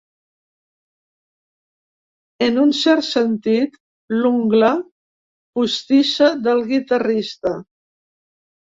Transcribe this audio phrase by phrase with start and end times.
[2.47, 3.79] En un cert sentit,
[4.17, 4.73] l'ungla
[5.13, 7.59] postissa del guitarrista.